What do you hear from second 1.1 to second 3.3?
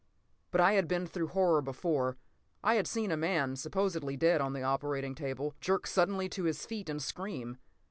horror before. I had seen a